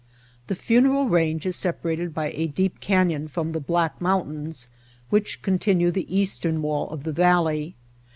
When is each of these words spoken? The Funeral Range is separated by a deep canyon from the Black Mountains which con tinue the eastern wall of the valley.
The 0.47 0.55
Funeral 0.55 1.07
Range 1.09 1.45
is 1.45 1.55
separated 1.55 2.11
by 2.11 2.31
a 2.31 2.47
deep 2.47 2.79
canyon 2.79 3.27
from 3.27 3.51
the 3.51 3.59
Black 3.59 4.01
Mountains 4.01 4.67
which 5.11 5.43
con 5.43 5.59
tinue 5.59 5.93
the 5.93 6.09
eastern 6.11 6.63
wall 6.63 6.89
of 6.89 7.03
the 7.03 7.13
valley. 7.13 7.75